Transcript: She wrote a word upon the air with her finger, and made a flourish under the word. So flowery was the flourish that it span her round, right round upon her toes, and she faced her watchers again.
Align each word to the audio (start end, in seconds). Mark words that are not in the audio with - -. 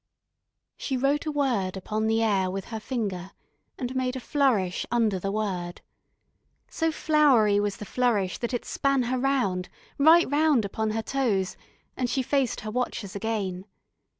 She 0.77 0.97
wrote 0.97 1.27
a 1.27 1.31
word 1.31 1.77
upon 1.77 2.07
the 2.07 2.23
air 2.23 2.49
with 2.49 2.65
her 2.73 2.79
finger, 2.79 3.33
and 3.77 3.95
made 3.95 4.15
a 4.15 4.19
flourish 4.19 4.83
under 4.89 5.19
the 5.19 5.31
word. 5.31 5.79
So 6.71 6.91
flowery 6.91 7.59
was 7.59 7.77
the 7.77 7.85
flourish 7.85 8.39
that 8.39 8.51
it 8.51 8.65
span 8.65 9.03
her 9.03 9.19
round, 9.19 9.69
right 9.99 10.27
round 10.27 10.65
upon 10.65 10.89
her 10.89 11.03
toes, 11.03 11.55
and 11.95 12.09
she 12.09 12.23
faced 12.23 12.61
her 12.61 12.71
watchers 12.71 13.15
again. 13.15 13.65